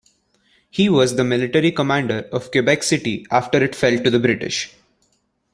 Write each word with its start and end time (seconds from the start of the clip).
He 0.71 0.89
was 0.89 1.15
the 1.15 1.23
military 1.23 1.71
commander 1.71 2.27
of 2.31 2.49
Quebec 2.49 2.81
City 2.81 3.23
after 3.29 3.63
it 3.63 3.75
fell 3.75 3.99
to 4.03 4.09
the 4.09 4.17
British. 4.17 4.73